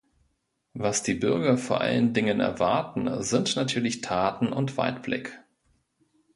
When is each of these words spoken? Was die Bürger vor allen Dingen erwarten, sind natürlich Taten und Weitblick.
Was 0.73 1.03
die 1.03 1.13
Bürger 1.13 1.59
vor 1.59 1.81
allen 1.81 2.15
Dingen 2.15 2.39
erwarten, 2.39 3.21
sind 3.21 3.55
natürlich 3.55 4.01
Taten 4.01 4.51
und 4.51 4.75
Weitblick. 4.75 5.39